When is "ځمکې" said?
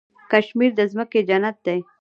0.91-1.19